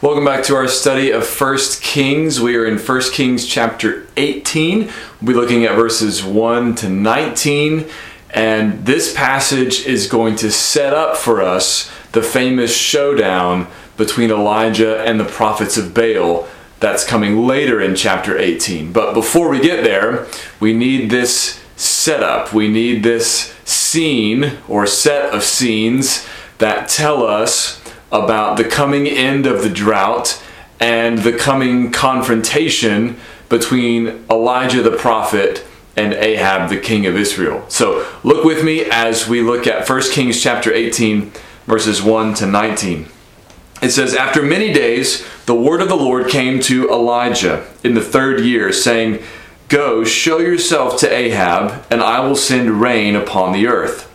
Welcome 0.00 0.24
back 0.24 0.44
to 0.44 0.54
our 0.54 0.68
study 0.68 1.10
of 1.10 1.26
1 1.28 1.58
Kings. 1.80 2.40
We 2.40 2.54
are 2.54 2.64
in 2.64 2.78
1 2.78 3.00
Kings 3.10 3.44
chapter 3.44 4.06
18. 4.16 4.88
We'll 5.20 5.26
be 5.26 5.34
looking 5.34 5.64
at 5.64 5.74
verses 5.74 6.22
1 6.22 6.76
to 6.76 6.88
19. 6.88 7.84
And 8.30 8.86
this 8.86 9.12
passage 9.12 9.86
is 9.86 10.06
going 10.06 10.36
to 10.36 10.52
set 10.52 10.94
up 10.94 11.16
for 11.16 11.42
us 11.42 11.90
the 12.12 12.22
famous 12.22 12.76
showdown 12.76 13.66
between 13.96 14.30
Elijah 14.30 15.00
and 15.00 15.18
the 15.18 15.24
prophets 15.24 15.76
of 15.76 15.94
Baal 15.94 16.46
that's 16.78 17.04
coming 17.04 17.44
later 17.44 17.80
in 17.80 17.96
chapter 17.96 18.38
18. 18.38 18.92
But 18.92 19.14
before 19.14 19.48
we 19.48 19.58
get 19.58 19.82
there, 19.82 20.28
we 20.60 20.74
need 20.74 21.10
this 21.10 21.60
setup. 21.74 22.54
We 22.54 22.68
need 22.68 23.02
this 23.02 23.52
scene 23.64 24.58
or 24.68 24.86
set 24.86 25.34
of 25.34 25.42
scenes 25.42 26.24
that 26.58 26.88
tell 26.88 27.24
us 27.24 27.77
about 28.10 28.56
the 28.56 28.64
coming 28.64 29.06
end 29.06 29.46
of 29.46 29.62
the 29.62 29.70
drought 29.70 30.42
and 30.80 31.18
the 31.18 31.32
coming 31.32 31.90
confrontation 31.90 33.16
between 33.48 34.24
Elijah 34.30 34.82
the 34.82 34.96
prophet 34.96 35.64
and 35.96 36.14
Ahab 36.14 36.70
the 36.70 36.78
king 36.78 37.06
of 37.06 37.16
Israel. 37.16 37.64
So 37.68 38.06
look 38.22 38.44
with 38.44 38.64
me 38.64 38.84
as 38.90 39.28
we 39.28 39.42
look 39.42 39.66
at 39.66 39.88
1 39.88 40.02
Kings 40.12 40.40
chapter 40.40 40.72
18 40.72 41.32
verses 41.66 42.02
1 42.02 42.34
to 42.34 42.46
19. 42.46 43.06
It 43.80 43.90
says, 43.90 44.14
After 44.14 44.42
many 44.42 44.72
days, 44.72 45.24
the 45.46 45.54
word 45.54 45.80
of 45.80 45.88
the 45.88 45.96
Lord 45.96 46.28
came 46.28 46.60
to 46.60 46.90
Elijah 46.90 47.66
in 47.84 47.94
the 47.94 48.00
third 48.00 48.40
year, 48.40 48.72
saying, 48.72 49.22
Go, 49.68 50.02
show 50.02 50.38
yourself 50.38 50.98
to 51.00 51.12
Ahab, 51.12 51.84
and 51.90 52.02
I 52.02 52.20
will 52.20 52.36
send 52.36 52.80
rain 52.80 53.14
upon 53.14 53.52
the 53.52 53.66
earth. 53.66 54.06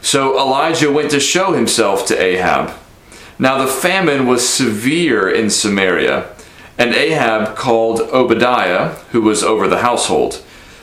So 0.00 0.38
Elijah 0.38 0.90
went 0.90 1.10
to 1.12 1.20
show 1.20 1.52
himself 1.52 2.06
to 2.06 2.20
Ahab. 2.20 2.76
Now 3.38 3.58
the 3.58 3.70
famine 3.70 4.26
was 4.26 4.48
severe 4.48 5.28
in 5.28 5.50
Samaria, 5.50 6.28
and 6.78 6.94
Ahab 6.94 7.56
called 7.56 8.00
Obadiah, 8.00 8.90
who 9.10 9.22
was 9.22 9.42
over 9.42 9.68
the 9.68 9.78
household. 9.78 10.42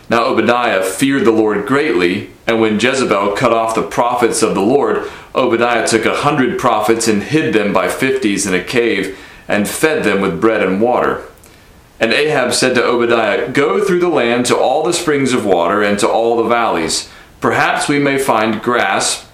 Now 0.09 0.25
Obadiah 0.25 0.83
feared 0.83 1.25
the 1.25 1.31
Lord 1.31 1.67
greatly, 1.67 2.31
and 2.47 2.59
when 2.59 2.79
Jezebel 2.79 3.33
cut 3.33 3.53
off 3.53 3.75
the 3.75 3.83
prophets 3.83 4.41
of 4.41 4.55
the 4.55 4.61
Lord, 4.61 5.09
Obadiah 5.35 5.87
took 5.87 6.05
a 6.05 6.15
hundred 6.15 6.57
prophets 6.59 7.07
and 7.07 7.21
hid 7.21 7.53
them 7.53 7.71
by 7.71 7.87
fifties 7.87 8.47
in 8.47 8.53
a 8.53 8.63
cave, 8.63 9.17
and 9.47 9.67
fed 9.67 10.03
them 10.03 10.21
with 10.21 10.41
bread 10.41 10.63
and 10.63 10.81
water. 10.81 11.25
And 11.99 12.13
Ahab 12.13 12.53
said 12.53 12.75
to 12.75 12.83
Obadiah, 12.83 13.51
Go 13.51 13.83
through 13.83 13.99
the 13.99 14.09
land 14.09 14.45
to 14.47 14.57
all 14.57 14.83
the 14.83 14.93
springs 14.93 15.33
of 15.33 15.45
water 15.45 15.83
and 15.83 15.99
to 15.99 16.09
all 16.09 16.37
the 16.37 16.49
valleys. 16.49 17.09
Perhaps 17.41 17.87
we 17.87 17.99
may 17.99 18.17
find 18.17 18.61
grass 18.61 19.27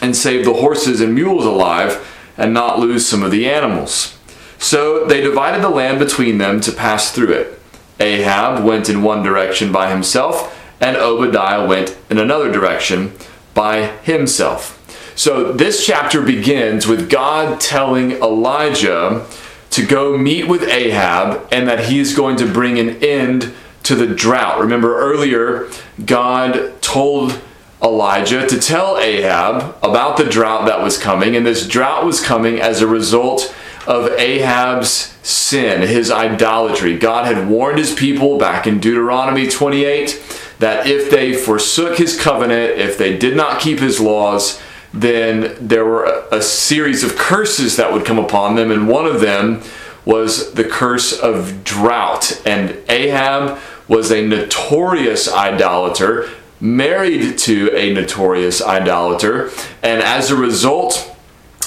and 0.00 0.16
save 0.16 0.44
the 0.44 0.54
horses 0.54 1.00
and 1.00 1.14
mules 1.14 1.44
alive 1.44 2.04
and 2.38 2.54
not 2.54 2.78
lose 2.78 3.06
some 3.06 3.22
of 3.22 3.30
the 3.30 3.50
animals. 3.50 4.16
So 4.58 5.04
they 5.04 5.20
divided 5.20 5.62
the 5.62 5.68
land 5.68 5.98
between 5.98 6.38
them 6.38 6.60
to 6.62 6.72
pass 6.72 7.12
through 7.12 7.32
it. 7.32 7.60
Ahab 8.00 8.64
went 8.64 8.88
in 8.88 9.02
one 9.02 9.22
direction 9.22 9.72
by 9.72 9.90
himself, 9.90 10.56
and 10.80 10.96
Obadiah 10.96 11.66
went 11.66 11.96
in 12.08 12.18
another 12.18 12.50
direction 12.50 13.12
by 13.54 13.88
himself. 14.02 14.76
So 15.16 15.52
this 15.52 15.84
chapter 15.84 16.22
begins 16.22 16.86
with 16.86 17.10
God 17.10 17.60
telling 17.60 18.12
Elijah 18.12 19.26
to 19.70 19.84
go 19.84 20.16
meet 20.16 20.46
with 20.46 20.62
Ahab 20.62 21.48
and 21.50 21.66
that 21.66 21.86
he 21.86 21.98
is 21.98 22.14
going 22.14 22.36
to 22.36 22.46
bring 22.46 22.78
an 22.78 23.02
end 23.02 23.52
to 23.82 23.96
the 23.96 24.06
drought. 24.06 24.60
Remember 24.60 24.96
earlier, 24.98 25.68
God 26.04 26.80
told 26.80 27.40
Elijah 27.82 28.46
to 28.46 28.58
tell 28.58 28.98
Ahab 28.98 29.76
about 29.82 30.16
the 30.16 30.24
drought 30.24 30.66
that 30.66 30.82
was 30.82 30.98
coming, 30.98 31.36
and 31.36 31.46
this 31.46 31.66
drought 31.66 32.04
was 32.04 32.20
coming 32.20 32.60
as 32.60 32.80
a 32.80 32.86
result 32.86 33.54
of 33.86 34.10
Ahab's 34.18 35.16
sin, 35.22 35.82
his 35.82 36.10
idolatry. 36.10 36.98
God 36.98 37.26
had 37.26 37.48
warned 37.48 37.78
his 37.78 37.94
people 37.94 38.38
back 38.38 38.66
in 38.66 38.80
Deuteronomy 38.80 39.48
28 39.48 40.54
that 40.58 40.86
if 40.86 41.10
they 41.10 41.32
forsook 41.32 41.98
his 41.98 42.20
covenant, 42.20 42.78
if 42.78 42.98
they 42.98 43.16
did 43.16 43.36
not 43.36 43.60
keep 43.60 43.78
his 43.78 44.00
laws, 44.00 44.60
then 44.92 45.56
there 45.60 45.84
were 45.84 46.26
a, 46.32 46.42
series 46.42 47.04
of 47.04 47.16
curses 47.16 47.76
that 47.76 47.92
would 47.92 48.04
come 48.04 48.18
upon 48.18 48.56
them, 48.56 48.70
and 48.70 48.88
one 48.88 49.06
of 49.06 49.20
them 49.20 49.62
was 50.04 50.54
the 50.54 50.64
curse 50.64 51.18
of 51.18 51.62
drought. 51.62 52.42
And 52.44 52.76
Ahab 52.88 53.58
was 53.86 54.10
a 54.10 54.26
notorious 54.26 55.30
idolater 55.30 56.28
married 56.60 57.38
to 57.38 57.70
a 57.74 57.92
notorious 57.92 58.62
idolater, 58.62 59.50
and 59.82 60.02
as 60.02 60.30
a 60.30 60.36
result 60.36 61.14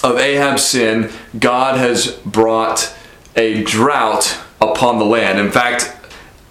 of 0.04 0.18
Ahab's 0.18 0.64
sin, 0.64 1.12
God 1.40 1.78
has 1.78 2.12
brought 2.26 2.94
a 3.36 3.64
drought 3.64 4.38
upon 4.60 5.00
the 5.00 5.06
land. 5.06 5.40
In 5.40 5.52
fact, 5.52 5.96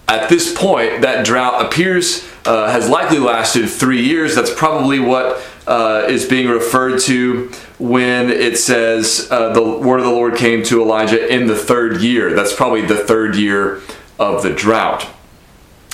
at 0.08 0.28
this 0.28 0.56
point, 0.56 1.02
that 1.02 1.24
drought 1.24 1.64
appears 1.64 2.28
uh, 2.44 2.70
has 2.70 2.88
likely 2.88 3.18
lasted 3.18 3.68
three 3.68 4.02
years. 4.02 4.34
That's 4.34 4.52
probably 4.52 4.98
what 4.98 5.42
uh, 5.66 6.06
is 6.08 6.26
being 6.26 6.48
referred 6.48 7.00
to 7.00 7.50
when 7.78 8.30
it 8.30 8.58
says 8.58 9.28
uh, 9.30 9.52
the 9.52 9.62
word 9.62 10.00
of 10.00 10.06
the 10.06 10.10
Lord 10.10 10.36
came 10.36 10.62
to 10.64 10.82
Elijah 10.82 11.32
in 11.32 11.46
the 11.46 11.56
third 11.56 12.00
year. 12.00 12.34
That's 12.34 12.54
probably 12.54 12.82
the 12.82 12.96
third 12.96 13.36
year 13.36 13.80
of 14.18 14.42
the 14.42 14.52
drought. 14.52 15.06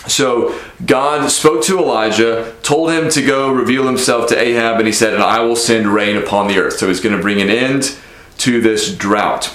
So 0.08 0.58
God 0.84 1.28
spoke 1.30 1.64
to 1.64 1.78
Elijah, 1.78 2.54
told 2.62 2.90
him 2.90 3.08
to 3.10 3.22
go 3.22 3.50
reveal 3.50 3.86
himself 3.86 4.28
to 4.28 4.38
Ahab, 4.38 4.78
and 4.78 4.86
he 4.86 4.92
said, 4.92 5.14
And 5.14 5.22
I 5.22 5.40
will 5.40 5.56
send 5.56 5.88
rain 5.88 6.16
upon 6.16 6.48
the 6.48 6.58
earth. 6.58 6.74
So 6.74 6.88
he's 6.88 7.00
going 7.00 7.16
to 7.16 7.22
bring 7.22 7.40
an 7.40 7.50
end 7.50 7.96
to 8.38 8.60
this 8.60 8.94
drought. 8.94 9.52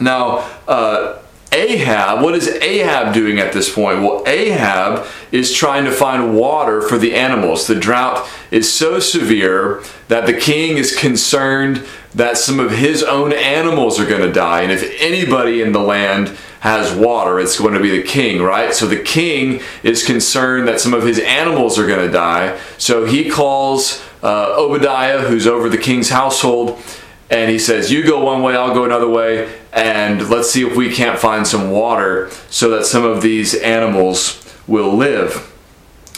Now, 0.00 0.48
uh, 0.68 1.18
Ahab, 1.50 2.22
what 2.22 2.34
is 2.34 2.46
Ahab 2.46 3.14
doing 3.14 3.38
at 3.38 3.52
this 3.52 3.72
point? 3.72 4.02
Well, 4.02 4.22
Ahab 4.26 5.06
is 5.32 5.52
trying 5.52 5.86
to 5.86 5.90
find 5.90 6.36
water 6.36 6.82
for 6.82 6.98
the 6.98 7.14
animals. 7.14 7.66
The 7.66 7.74
drought 7.74 8.28
is 8.50 8.72
so 8.72 9.00
severe 9.00 9.82
that 10.08 10.26
the 10.26 10.34
king 10.34 10.76
is 10.76 10.94
concerned 10.94 11.84
that 12.14 12.36
some 12.36 12.60
of 12.60 12.72
his 12.72 13.02
own 13.02 13.32
animals 13.32 13.98
are 13.98 14.06
going 14.06 14.22
to 14.22 14.32
die. 14.32 14.62
And 14.62 14.72
if 14.72 14.94
anybody 15.00 15.62
in 15.62 15.72
the 15.72 15.80
land 15.80 16.36
has 16.60 16.92
water, 16.92 17.38
it's 17.38 17.58
going 17.58 17.74
to 17.74 17.80
be 17.80 17.90
the 17.90 18.02
king, 18.02 18.42
right? 18.42 18.74
So 18.74 18.86
the 18.86 19.00
king 19.00 19.60
is 19.82 20.04
concerned 20.04 20.66
that 20.68 20.80
some 20.80 20.92
of 20.92 21.04
his 21.04 21.18
animals 21.20 21.78
are 21.78 21.86
going 21.86 22.04
to 22.04 22.12
die. 22.12 22.58
So 22.78 23.04
he 23.04 23.30
calls 23.30 24.02
uh, 24.22 24.54
Obadiah, 24.56 25.20
who's 25.20 25.46
over 25.46 25.68
the 25.68 25.78
king's 25.78 26.10
household, 26.10 26.82
and 27.30 27.50
he 27.50 27.58
says, 27.58 27.92
You 27.92 28.02
go 28.04 28.24
one 28.24 28.42
way, 28.42 28.56
I'll 28.56 28.74
go 28.74 28.84
another 28.84 29.08
way, 29.08 29.54
and 29.72 30.28
let's 30.28 30.50
see 30.50 30.66
if 30.66 30.76
we 30.76 30.92
can't 30.92 31.18
find 31.18 31.46
some 31.46 31.70
water 31.70 32.30
so 32.50 32.70
that 32.70 32.86
some 32.86 33.04
of 33.04 33.22
these 33.22 33.54
animals 33.54 34.44
will 34.66 34.94
live. 34.94 35.44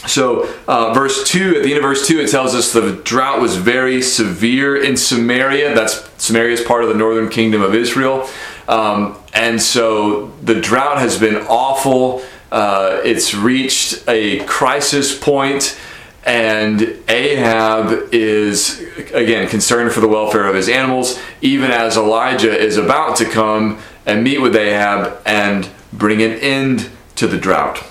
So, 0.07 0.51
uh, 0.67 0.93
verse 0.93 1.23
2, 1.29 1.57
at 1.57 1.63
the 1.63 1.69
end 1.69 1.77
of 1.77 1.83
verse 1.83 2.07
2, 2.07 2.21
it 2.21 2.31
tells 2.31 2.55
us 2.55 2.73
the 2.73 2.93
drought 3.03 3.39
was 3.39 3.55
very 3.55 4.01
severe 4.01 4.81
in 4.81 4.97
Samaria. 4.97 5.75
That's 5.75 6.09
Samaria 6.17 6.53
is 6.53 6.61
part 6.61 6.83
of 6.83 6.89
the 6.89 6.95
northern 6.95 7.29
kingdom 7.29 7.61
of 7.61 7.75
Israel. 7.75 8.27
Um, 8.67 9.20
and 9.33 9.61
so 9.61 10.27
the 10.43 10.59
drought 10.59 10.97
has 10.97 11.17
been 11.17 11.37
awful. 11.47 12.21
Uh, 12.51 12.99
it's 13.03 13.33
reached 13.33 14.03
a 14.07 14.43
crisis 14.45 15.17
point, 15.17 15.79
and 16.25 16.81
Ahab 17.07 18.09
is, 18.11 18.79
again, 19.13 19.47
concerned 19.47 19.93
for 19.93 20.01
the 20.01 20.07
welfare 20.07 20.45
of 20.45 20.55
his 20.55 20.67
animals, 20.67 21.19
even 21.41 21.71
as 21.71 21.97
Elijah 21.97 22.55
is 22.55 22.77
about 22.77 23.15
to 23.17 23.25
come 23.25 23.79
and 24.05 24.23
meet 24.23 24.41
with 24.41 24.55
Ahab 24.55 25.21
and 25.25 25.69
bring 25.93 26.21
an 26.21 26.31
end 26.33 26.89
to 27.15 27.27
the 27.27 27.37
drought. 27.37 27.83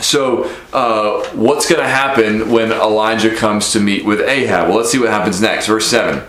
So, 0.00 0.44
uh, 0.72 1.24
what's 1.30 1.68
going 1.68 1.80
to 1.80 1.88
happen 1.88 2.50
when 2.50 2.72
Elijah 2.72 3.34
comes 3.34 3.72
to 3.72 3.80
meet 3.80 4.04
with 4.04 4.20
Ahab? 4.20 4.68
Well, 4.68 4.78
let's 4.78 4.90
see 4.90 4.98
what 4.98 5.10
happens 5.10 5.40
next. 5.40 5.66
Verse 5.66 5.86
7. 5.86 6.24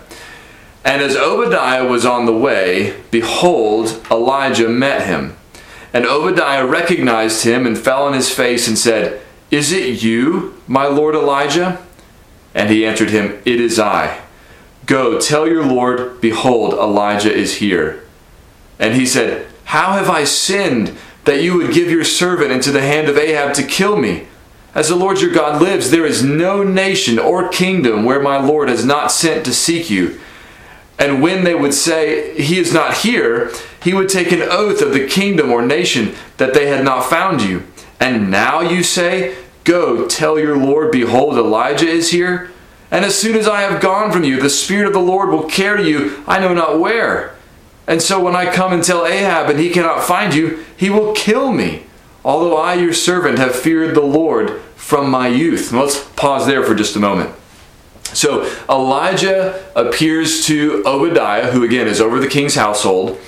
And 0.84 1.00
as 1.00 1.16
Obadiah 1.16 1.86
was 1.86 2.04
on 2.04 2.26
the 2.26 2.36
way, 2.36 3.00
behold, 3.10 4.06
Elijah 4.10 4.68
met 4.68 5.06
him. 5.06 5.36
And 5.94 6.04
Obadiah 6.04 6.66
recognized 6.66 7.44
him 7.44 7.66
and 7.66 7.78
fell 7.78 8.04
on 8.04 8.12
his 8.12 8.28
face 8.28 8.68
and 8.68 8.76
said, 8.76 9.22
Is 9.50 9.72
it 9.72 10.02
you, 10.02 10.60
my 10.66 10.86
lord 10.86 11.14
Elijah? 11.14 11.80
And 12.54 12.68
he 12.68 12.84
answered 12.84 13.10
him, 13.10 13.40
It 13.44 13.60
is 13.60 13.78
I. 13.78 14.20
Go, 14.86 15.18
tell 15.18 15.48
your 15.48 15.64
lord, 15.64 16.20
behold, 16.20 16.74
Elijah 16.74 17.32
is 17.32 17.56
here. 17.56 18.04
And 18.78 18.94
he 18.94 19.06
said, 19.06 19.46
How 19.64 19.92
have 19.92 20.10
I 20.10 20.24
sinned 20.24 20.96
that 21.24 21.42
you 21.42 21.56
would 21.56 21.72
give 21.72 21.90
your 21.90 22.04
servant 22.04 22.52
into 22.52 22.70
the 22.70 22.82
hand 22.82 23.08
of 23.08 23.16
Ahab 23.16 23.54
to 23.54 23.62
kill 23.62 23.96
me? 23.96 24.26
As 24.74 24.88
the 24.88 24.96
Lord 24.96 25.20
your 25.20 25.32
God 25.32 25.62
lives, 25.62 25.90
there 25.90 26.04
is 26.04 26.22
no 26.24 26.64
nation 26.64 27.18
or 27.18 27.48
kingdom 27.48 28.04
where 28.04 28.20
my 28.20 28.38
Lord 28.38 28.68
has 28.68 28.84
not 28.84 29.12
sent 29.12 29.44
to 29.46 29.54
seek 29.54 29.88
you. 29.88 30.20
And 30.98 31.22
when 31.22 31.44
they 31.44 31.54
would 31.54 31.74
say, 31.74 32.40
He 32.40 32.58
is 32.58 32.72
not 32.72 32.98
here, 32.98 33.50
he 33.82 33.92
would 33.92 34.08
take 34.08 34.32
an 34.32 34.42
oath 34.42 34.80
of 34.80 34.92
the 34.92 35.06
kingdom 35.06 35.50
or 35.50 35.60
nation 35.60 36.14
that 36.36 36.54
they 36.54 36.68
had 36.68 36.84
not 36.84 37.10
found 37.10 37.42
you. 37.42 37.64
And 38.00 38.30
now 38.30 38.60
you 38.60 38.82
say, 38.82 39.36
Go, 39.64 40.06
tell 40.06 40.38
your 40.38 40.56
Lord, 40.56 40.92
behold, 40.92 41.36
Elijah 41.36 41.88
is 41.88 42.10
here. 42.10 42.50
And 42.90 43.04
as 43.04 43.18
soon 43.18 43.34
as 43.34 43.48
I 43.48 43.62
have 43.62 43.80
gone 43.80 44.12
from 44.12 44.24
you, 44.24 44.40
the 44.40 44.50
Spirit 44.50 44.86
of 44.86 44.92
the 44.92 45.00
Lord 45.00 45.30
will 45.30 45.48
carry 45.48 45.88
you, 45.88 46.22
I 46.26 46.38
know 46.38 46.54
not 46.54 46.78
where. 46.78 47.34
And 47.86 48.00
so 48.00 48.22
when 48.22 48.36
I 48.36 48.52
come 48.52 48.72
and 48.72 48.84
tell 48.84 49.06
Ahab 49.06 49.50
and 49.50 49.58
he 49.58 49.70
cannot 49.70 50.04
find 50.04 50.34
you, 50.34 50.64
he 50.76 50.90
will 50.90 51.12
kill 51.12 51.52
me. 51.52 51.84
Although 52.24 52.56
I, 52.56 52.74
your 52.74 52.94
servant, 52.94 53.38
have 53.38 53.54
feared 53.54 53.94
the 53.94 54.00
Lord 54.00 54.60
from 54.76 55.10
my 55.10 55.28
youth. 55.28 55.72
let's 55.72 56.04
pause 56.10 56.46
there 56.46 56.62
for 56.62 56.74
just 56.74 56.96
a 56.96 57.00
moment. 57.00 57.34
So 58.12 58.44
Elijah 58.68 59.64
appears 59.74 60.46
to 60.46 60.82
Obadiah, 60.86 61.50
who 61.50 61.64
again 61.64 61.88
is 61.88 62.00
over 62.00 62.20
the 62.20 62.28
king's 62.28 62.54
household, 62.54 63.18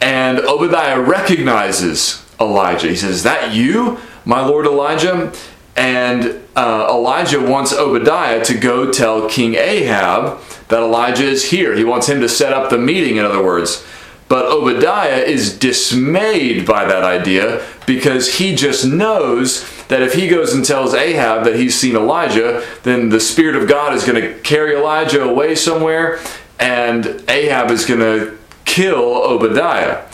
and 0.00 0.38
Obadiah 0.40 1.00
recognizes 1.00 2.24
Elijah. 2.40 2.88
He 2.88 2.96
says, 2.96 3.16
Is 3.16 3.22
that 3.24 3.54
you, 3.54 3.98
my 4.24 4.44
lord 4.44 4.66
Elijah? 4.66 5.32
And 5.76 6.40
uh, 6.54 6.86
Elijah 6.88 7.40
wants 7.40 7.72
Obadiah 7.72 8.44
to 8.44 8.54
go 8.54 8.92
tell 8.92 9.28
King 9.28 9.54
Ahab 9.54 10.40
that 10.68 10.80
Elijah 10.80 11.24
is 11.24 11.50
here. 11.50 11.74
He 11.74 11.84
wants 11.84 12.08
him 12.08 12.20
to 12.20 12.28
set 12.28 12.52
up 12.52 12.70
the 12.70 12.78
meeting, 12.78 13.16
in 13.16 13.24
other 13.24 13.42
words. 13.42 13.84
But 14.28 14.46
Obadiah 14.46 15.18
is 15.18 15.58
dismayed 15.58 16.66
by 16.66 16.84
that 16.84 17.02
idea 17.02 17.66
because 17.86 18.38
he 18.38 18.54
just 18.54 18.86
knows 18.86 19.64
that 19.88 20.02
if 20.02 20.14
he 20.14 20.28
goes 20.28 20.54
and 20.54 20.64
tells 20.64 20.94
Ahab 20.94 21.44
that 21.44 21.56
he's 21.56 21.78
seen 21.78 21.96
Elijah, 21.96 22.64
then 22.82 23.10
the 23.10 23.20
Spirit 23.20 23.56
of 23.56 23.68
God 23.68 23.94
is 23.94 24.04
going 24.04 24.20
to 24.20 24.38
carry 24.40 24.76
Elijah 24.76 25.22
away 25.22 25.54
somewhere 25.54 26.20
and 26.58 27.22
Ahab 27.28 27.70
is 27.70 27.84
going 27.84 28.00
to 28.00 28.38
kill 28.64 29.22
Obadiah. 29.22 30.04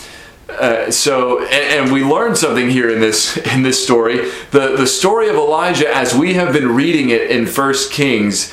Uh, 0.48 0.90
so, 0.90 1.40
and, 1.44 1.84
and, 1.84 1.92
we 1.92 2.02
learn 2.02 2.34
something 2.34 2.68
here 2.68 2.90
in 2.90 3.00
this 3.00 3.36
in 3.54 3.62
this 3.62 3.82
story. 3.82 4.30
The 4.50 4.74
the 4.76 4.86
story 4.86 5.28
of 5.28 5.36
Elijah, 5.36 5.88
as 5.88 6.14
we 6.14 6.34
have 6.34 6.52
been 6.52 6.74
reading 6.74 7.10
it 7.10 7.30
in 7.30 7.46
First 7.46 7.92
Kings, 7.92 8.52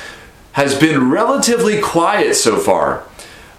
has 0.52 0.78
been 0.78 1.10
relatively 1.10 1.80
quiet 1.80 2.34
so 2.34 2.56
far. 2.56 3.04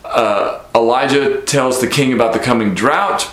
Uh, 0.05 0.63
Elijah 0.73 1.41
tells 1.41 1.81
the 1.81 1.87
king 1.87 2.13
about 2.13 2.33
the 2.33 2.39
coming 2.39 2.73
drought. 2.73 3.29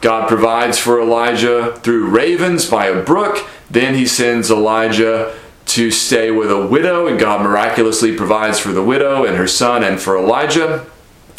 God 0.00 0.28
provides 0.28 0.78
for 0.78 1.00
Elijah 1.00 1.78
through 1.82 2.08
ravens 2.08 2.68
by 2.68 2.86
a 2.86 3.02
brook. 3.02 3.48
Then 3.70 3.94
he 3.94 4.06
sends 4.06 4.50
Elijah 4.50 5.36
to 5.66 5.90
stay 5.90 6.30
with 6.30 6.50
a 6.50 6.66
widow, 6.66 7.06
and 7.06 7.18
God 7.18 7.42
miraculously 7.42 8.16
provides 8.16 8.58
for 8.58 8.72
the 8.72 8.82
widow 8.82 9.24
and 9.24 9.36
her 9.36 9.46
son 9.48 9.84
and 9.84 10.00
for 10.00 10.16
Elijah. 10.16 10.86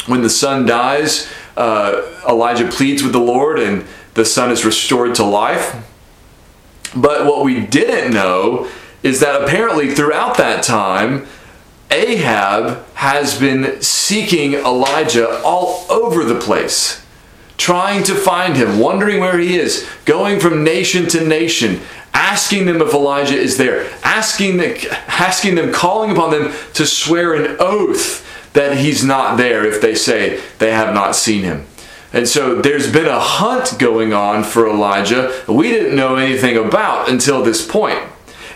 When 0.06 0.22
the 0.22 0.30
son 0.30 0.66
dies, 0.66 1.28
uh, 1.56 2.02
Elijah 2.28 2.68
pleads 2.68 3.02
with 3.02 3.12
the 3.12 3.18
Lord, 3.18 3.58
and 3.58 3.84
the 4.14 4.24
son 4.24 4.50
is 4.50 4.64
restored 4.64 5.14
to 5.16 5.24
life. 5.24 5.74
But 6.94 7.26
what 7.26 7.44
we 7.44 7.60
didn't 7.66 8.12
know 8.12 8.68
is 9.02 9.20
that 9.20 9.42
apparently 9.42 9.94
throughout 9.94 10.36
that 10.36 10.62
time, 10.62 11.26
Ahab 11.90 12.86
has 12.94 13.38
been 13.38 13.82
seeking 13.82 14.54
Elijah 14.54 15.42
all 15.42 15.86
over 15.90 16.24
the 16.24 16.38
place, 16.38 17.04
trying 17.60 18.02
to 18.02 18.14
find 18.14 18.56
him, 18.56 18.78
wondering 18.78 19.20
where 19.20 19.38
he 19.38 19.56
is, 19.56 19.86
going 20.06 20.40
from 20.40 20.64
nation 20.64 21.06
to 21.06 21.24
nation, 21.26 21.78
asking 22.14 22.64
them 22.64 22.80
if 22.80 22.94
Elijah 22.94 23.36
is 23.36 23.58
there, 23.58 23.88
asking 24.02 24.56
them, 24.56 24.74
asking 25.08 25.54
them, 25.54 25.70
calling 25.70 26.10
upon 26.10 26.30
them 26.30 26.52
to 26.72 26.86
swear 26.86 27.34
an 27.34 27.56
oath 27.60 28.26
that 28.54 28.78
he's 28.78 29.04
not 29.04 29.36
there 29.36 29.64
if 29.64 29.80
they 29.80 29.94
say 29.94 30.40
they 30.58 30.72
have 30.72 30.94
not 30.94 31.14
seen 31.14 31.42
him. 31.42 31.66
And 32.12 32.26
so 32.26 32.56
there's 32.56 32.90
been 32.90 33.06
a 33.06 33.20
hunt 33.20 33.78
going 33.78 34.12
on 34.12 34.42
for 34.42 34.68
Elijah 34.68 35.32
we 35.46 35.68
didn't 35.68 35.94
know 35.94 36.16
anything 36.16 36.56
about 36.56 37.08
until 37.08 37.42
this 37.42 37.64
point. 37.66 38.00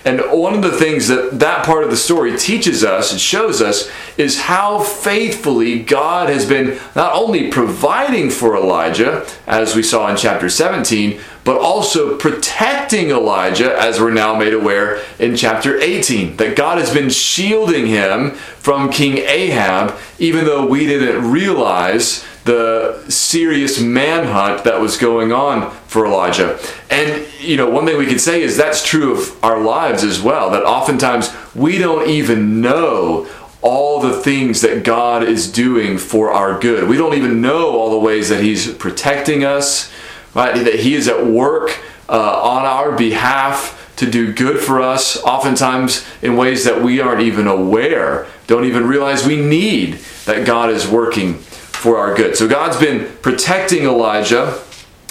And 0.04 0.20
one 0.30 0.54
of 0.54 0.62
the 0.62 0.76
things 0.76 1.08
that 1.08 1.38
that 1.38 1.64
part 1.64 1.82
of 1.82 1.90
the 1.90 1.96
story 1.96 2.36
teaches 2.36 2.84
us 2.84 3.10
and 3.10 3.20
shows 3.20 3.62
us 3.62 3.90
is 4.18 4.42
how 4.42 4.80
faithfully 4.80 5.82
God 5.82 6.28
has 6.28 6.46
been 6.46 6.78
not 6.94 7.14
only 7.14 7.50
providing 7.50 8.28
for 8.28 8.54
Elijah, 8.54 9.26
as 9.46 9.74
we 9.74 9.82
saw 9.82 10.10
in 10.10 10.16
chapter 10.16 10.50
17, 10.50 11.18
but 11.44 11.58
also 11.58 12.16
protecting 12.16 13.10
Elijah, 13.10 13.78
as 13.78 13.98
we're 13.98 14.10
now 14.10 14.34
made 14.34 14.54
aware 14.54 15.02
in 15.18 15.36
chapter 15.36 15.78
18. 15.78 16.36
That 16.36 16.56
God 16.56 16.78
has 16.78 16.92
been 16.92 17.10
shielding 17.10 17.86
him 17.86 18.32
from 18.32 18.90
King 18.90 19.18
Ahab, 19.18 19.98
even 20.18 20.44
though 20.44 20.66
we 20.66 20.86
didn't 20.86 21.30
realize 21.30 22.24
the 22.44 23.02
serious 23.08 23.80
manhunt 23.80 24.64
that 24.64 24.80
was 24.80 24.96
going 24.96 25.32
on 25.32 25.70
for 25.86 26.06
Elijah. 26.06 26.58
And, 26.90 27.26
you 27.40 27.56
know, 27.56 27.70
one 27.70 27.86
thing 27.86 27.96
we 27.96 28.06
could 28.06 28.20
say 28.20 28.42
is 28.42 28.56
that's 28.56 28.84
true 28.84 29.12
of 29.12 29.42
our 29.44 29.60
lives 29.60 30.04
as 30.04 30.20
well, 30.20 30.50
that 30.50 30.64
oftentimes 30.64 31.34
we 31.54 31.78
don't 31.78 32.08
even 32.08 32.60
know 32.60 33.26
all 33.62 33.98
the 33.98 34.12
things 34.12 34.60
that 34.60 34.84
God 34.84 35.22
is 35.22 35.50
doing 35.50 35.96
for 35.96 36.30
our 36.30 36.58
good. 36.60 36.86
We 36.86 36.98
don't 36.98 37.14
even 37.14 37.40
know 37.40 37.70
all 37.70 37.90
the 37.90 37.98
ways 37.98 38.28
that 38.28 38.42
He's 38.42 38.70
protecting 38.74 39.42
us, 39.42 39.90
right? 40.34 40.54
That 40.54 40.80
He 40.80 40.94
is 40.94 41.08
at 41.08 41.26
work 41.26 41.80
uh, 42.10 42.42
on 42.42 42.66
our 42.66 42.92
behalf 42.92 43.80
to 43.96 44.10
do 44.10 44.34
good 44.34 44.60
for 44.60 44.82
us, 44.82 45.16
oftentimes 45.22 46.06
in 46.20 46.36
ways 46.36 46.64
that 46.64 46.82
we 46.82 47.00
aren't 47.00 47.22
even 47.22 47.46
aware, 47.46 48.26
don't 48.46 48.64
even 48.64 48.86
realize 48.86 49.26
we 49.26 49.40
need 49.40 49.94
that 50.26 50.46
God 50.46 50.68
is 50.68 50.86
working 50.86 51.42
for 51.84 51.98
our 51.98 52.14
good. 52.14 52.34
So 52.34 52.48
God's 52.48 52.78
been 52.78 53.14
protecting 53.20 53.84
Elijah, 53.84 54.58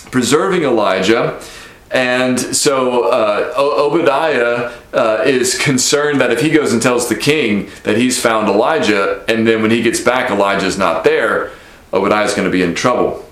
preserving 0.10 0.64
Elijah. 0.64 1.40
And 1.92 2.40
so 2.40 3.12
uh, 3.12 3.54
Obadiah 3.56 4.75
uh, 4.92 5.22
is 5.24 5.56
concerned 5.56 6.20
that 6.20 6.31
if 6.31 6.42
he 6.42 6.50
goes 6.50 6.74
and 6.74 6.81
tells 6.81 7.10
the 7.10 7.16
king 7.16 7.70
that 7.84 7.96
he's 7.96 8.20
found 8.20 8.48
Elijah, 8.48 9.24
and 9.28 9.46
then 9.46 9.62
when 9.62 9.70
he 9.70 9.84
gets 9.84 10.02
back, 10.02 10.31
Elijah's 10.31 10.75
not 10.75 11.04
there, 11.04 11.52
Obadiah's 11.94 12.34
going 12.34 12.48
to 12.48 12.52
be 12.52 12.64
in 12.64 12.74
trouble. 12.74 13.24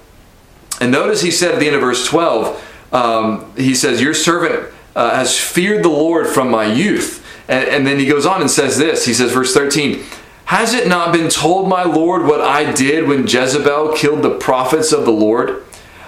And 0.80 0.92
notice 0.92 1.24
he 1.24 1.32
said 1.32 1.56
at 1.56 1.60
the 1.60 1.66
end 1.66 1.76
of 1.76 1.82
verse 1.82 2.06
12, 2.08 2.94
um, 2.94 3.52
he 3.58 3.74
says, 3.74 4.04
Your 4.04 4.14
servant 4.14 4.72
uh, 4.96 5.16
has 5.16 5.36
feared 5.36 5.84
the 5.84 5.90
Lord 5.90 6.28
from 6.28 6.52
my 6.52 6.72
youth. 6.72 7.26
And, 7.48 7.68
and 7.68 7.88
then 7.88 7.98
he 7.98 8.06
goes 8.06 8.28
on 8.28 8.40
and 8.42 8.52
says 8.52 8.78
this 8.78 9.08
He 9.08 9.16
says, 9.16 9.32
verse 9.32 9.52
13, 9.52 10.04
has 10.46 10.74
it 10.74 10.88
not 10.88 11.14
been 11.14 11.30
told, 11.30 11.70
my 11.70 11.84
Lord, 11.84 12.26
what 12.26 12.42
I 12.42 12.72
did 12.72 13.08
when 13.08 13.28
Jezebel 13.28 13.94
killed 13.94 14.22
the 14.22 14.38
prophets 14.38 14.92
of 14.92 15.06
the 15.06 15.12
Lord? 15.12 15.64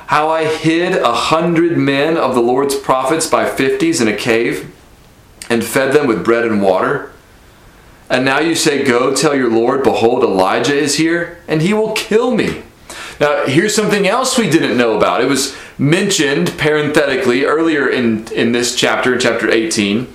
How 0.08 0.30
I 0.30 0.46
hid 0.46 0.98
a 0.98 1.14
hundred 1.14 1.78
men 1.78 2.18
of 2.18 2.36
the 2.36 2.42
Lord's 2.42 2.76
prophets 2.76 3.26
by 3.26 3.50
fifties 3.50 4.02
in 4.02 4.08
a 4.08 4.16
cave 4.16 4.74
and 5.50 5.64
fed 5.64 5.94
them 5.94 6.08
with 6.08 6.26
bread 6.26 6.46
and 6.46 6.62
water? 6.62 7.12
And 8.10 8.26
now 8.26 8.40
you 8.40 8.54
say, 8.54 8.84
Go 8.84 9.16
tell 9.16 9.36
your 9.36 9.50
Lord, 9.50 9.84
behold, 9.84 10.24
Elijah 10.24 10.78
is 10.78 10.96
here, 10.96 11.40
and 11.48 11.62
he 11.62 11.74
will 11.74 11.94
kill 11.94 12.36
me. 12.36 12.64
Now, 13.20 13.46
here's 13.46 13.76
something 13.76 14.08
else 14.08 14.38
we 14.38 14.50
didn't 14.50 14.78
know 14.78 14.98
about. 14.98 15.22
It 15.22 15.28
was 15.28 15.56
mentioned 15.78 16.58
parenthetically 16.58 17.46
earlier 17.46 17.88
in, 17.88 18.28
in 18.34 18.52
this 18.52 18.76
chapter, 18.76 19.14
in 19.14 19.20
chapter 19.20 19.50
18. 19.50 20.14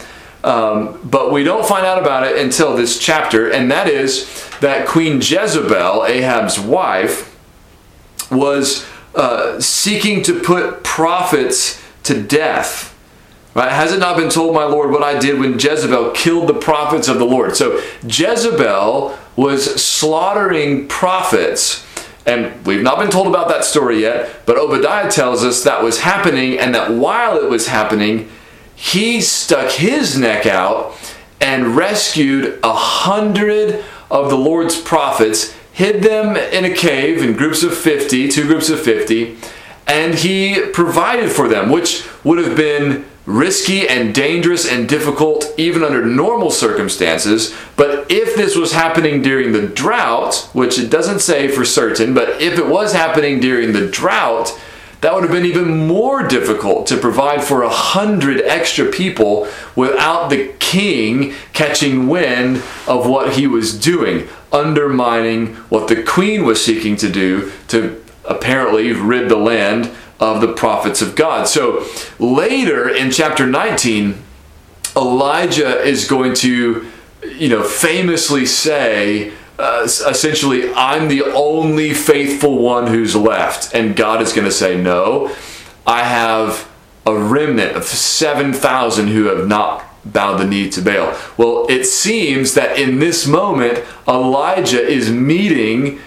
Um, 0.48 0.98
but 1.04 1.30
we 1.30 1.44
don't 1.44 1.66
find 1.66 1.84
out 1.84 2.00
about 2.00 2.26
it 2.26 2.38
until 2.38 2.74
this 2.74 2.98
chapter, 2.98 3.50
and 3.50 3.70
that 3.70 3.86
is 3.86 4.26
that 4.60 4.88
Queen 4.88 5.16
Jezebel, 5.16 6.06
Ahab's 6.06 6.58
wife, 6.58 7.38
was 8.30 8.86
uh, 9.14 9.60
seeking 9.60 10.22
to 10.22 10.40
put 10.40 10.82
prophets 10.82 11.84
to 12.04 12.22
death. 12.22 12.96
Right? 13.54 13.70
Has 13.70 13.92
it 13.92 14.00
not 14.00 14.16
been 14.16 14.30
told, 14.30 14.54
my 14.54 14.64
Lord, 14.64 14.90
what 14.90 15.02
I 15.02 15.18
did 15.18 15.38
when 15.38 15.58
Jezebel 15.58 16.12
killed 16.12 16.48
the 16.48 16.54
prophets 16.54 17.08
of 17.08 17.18
the 17.18 17.26
Lord? 17.26 17.54
So 17.54 17.82
Jezebel 18.02 19.18
was 19.36 19.82
slaughtering 19.84 20.88
prophets. 20.88 21.84
And 22.24 22.64
we've 22.64 22.82
not 22.82 22.98
been 22.98 23.10
told 23.10 23.26
about 23.26 23.48
that 23.48 23.64
story 23.64 24.00
yet, 24.00 24.46
but 24.46 24.56
Obadiah 24.56 25.10
tells 25.10 25.44
us 25.44 25.64
that 25.64 25.82
was 25.82 26.00
happening, 26.00 26.58
and 26.58 26.74
that 26.74 26.90
while 26.90 27.36
it 27.36 27.50
was 27.50 27.68
happening, 27.68 28.30
he 28.78 29.20
stuck 29.20 29.72
his 29.72 30.16
neck 30.16 30.46
out 30.46 30.94
and 31.40 31.76
rescued 31.76 32.60
a 32.62 32.72
hundred 32.72 33.84
of 34.08 34.30
the 34.30 34.38
Lord's 34.38 34.80
prophets, 34.80 35.52
hid 35.72 36.04
them 36.04 36.36
in 36.36 36.64
a 36.64 36.72
cave 36.72 37.20
in 37.20 37.36
groups 37.36 37.64
of 37.64 37.76
50, 37.76 38.28
two 38.28 38.46
groups 38.46 38.70
of 38.70 38.80
50, 38.80 39.36
and 39.88 40.14
he 40.14 40.64
provided 40.72 41.32
for 41.32 41.48
them, 41.48 41.70
which 41.70 42.06
would 42.22 42.38
have 42.38 42.56
been 42.56 43.04
risky 43.26 43.88
and 43.88 44.14
dangerous 44.14 44.70
and 44.70 44.88
difficult 44.88 45.52
even 45.56 45.82
under 45.82 46.06
normal 46.06 46.50
circumstances. 46.50 47.52
But 47.74 48.08
if 48.08 48.36
this 48.36 48.56
was 48.56 48.72
happening 48.72 49.22
during 49.22 49.50
the 49.50 49.66
drought, 49.66 50.48
which 50.52 50.78
it 50.78 50.88
doesn't 50.88 51.18
say 51.18 51.48
for 51.48 51.64
certain, 51.64 52.14
but 52.14 52.40
if 52.40 52.56
it 52.56 52.68
was 52.68 52.92
happening 52.92 53.40
during 53.40 53.72
the 53.72 53.88
drought, 53.88 54.56
that 55.00 55.14
would 55.14 55.22
have 55.22 55.32
been 55.32 55.46
even 55.46 55.86
more 55.86 56.26
difficult 56.26 56.86
to 56.88 56.96
provide 56.96 57.44
for 57.44 57.62
a 57.62 57.68
hundred 57.68 58.40
extra 58.42 58.86
people 58.86 59.46
without 59.76 60.28
the 60.28 60.52
king 60.58 61.34
catching 61.52 62.08
wind 62.08 62.56
of 62.86 63.06
what 63.06 63.34
he 63.34 63.46
was 63.46 63.78
doing, 63.78 64.28
undermining 64.52 65.54
what 65.68 65.88
the 65.88 66.02
queen 66.02 66.44
was 66.44 66.64
seeking 66.64 66.96
to 66.96 67.08
do 67.08 67.52
to 67.68 68.04
apparently 68.24 68.92
rid 68.92 69.28
the 69.28 69.36
land 69.36 69.90
of 70.18 70.40
the 70.40 70.52
prophets 70.52 71.00
of 71.00 71.14
God. 71.14 71.46
So 71.46 71.86
later 72.18 72.88
in 72.88 73.12
chapter 73.12 73.46
19, 73.46 74.20
Elijah 74.96 75.80
is 75.80 76.08
going 76.08 76.34
to, 76.34 76.90
you 77.24 77.48
know, 77.48 77.62
famously 77.62 78.46
say, 78.46 79.32
uh, 79.58 79.82
essentially, 79.84 80.72
I'm 80.72 81.08
the 81.08 81.22
only 81.24 81.92
faithful 81.92 82.58
one 82.58 82.86
who's 82.86 83.16
left. 83.16 83.74
And 83.74 83.96
God 83.96 84.22
is 84.22 84.32
going 84.32 84.46
to 84.46 84.52
say, 84.52 84.80
No, 84.80 85.34
I 85.86 86.04
have 86.04 86.70
a 87.04 87.16
remnant 87.16 87.74
of 87.74 87.84
7,000 87.84 89.08
who 89.08 89.24
have 89.24 89.48
not 89.48 89.84
bowed 90.04 90.36
the 90.36 90.44
knee 90.44 90.70
to 90.70 90.80
Baal. 90.80 91.16
Well, 91.36 91.66
it 91.68 91.84
seems 91.84 92.54
that 92.54 92.78
in 92.78 92.98
this 92.98 93.26
moment, 93.26 93.84
Elijah 94.06 94.86
is 94.86 95.10
meeting 95.10 96.00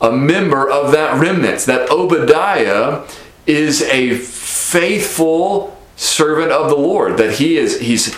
a 0.00 0.10
member 0.10 0.68
of 0.68 0.92
that 0.92 1.18
remnant. 1.20 1.60
That 1.62 1.90
Obadiah 1.90 3.06
is 3.46 3.82
a 3.82 4.16
faithful 4.16 5.78
servant 5.96 6.50
of 6.50 6.68
the 6.68 6.76
Lord. 6.76 7.18
That 7.18 7.34
he 7.34 7.56
is 7.56 7.80
he's 7.80 8.16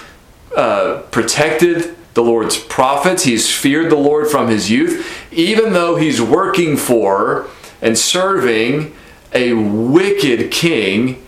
uh, 0.56 1.02
protected 1.10 1.94
the 2.18 2.24
Lord's 2.24 2.58
prophets. 2.58 3.22
He's 3.22 3.48
feared 3.48 3.92
the 3.92 3.96
Lord 3.96 4.26
from 4.26 4.48
his 4.48 4.68
youth, 4.68 5.08
even 5.30 5.72
though 5.72 5.94
he's 5.94 6.20
working 6.20 6.76
for 6.76 7.46
and 7.80 7.96
serving 7.96 8.92
a 9.32 9.52
wicked 9.52 10.50
king. 10.50 11.24